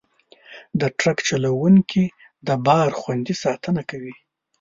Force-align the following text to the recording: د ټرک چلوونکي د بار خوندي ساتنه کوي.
د 0.79 0.81
ټرک 0.99 1.17
چلوونکي 1.29 2.05
د 2.47 2.49
بار 2.65 2.87
خوندي 2.99 3.35
ساتنه 3.43 3.81
کوي. 3.89 4.15